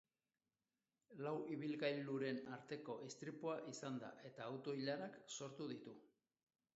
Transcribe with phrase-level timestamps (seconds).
[1.25, 5.95] Lau ibilgailuren arteko istripua izan da, eta auto-ilarak sortu ditu.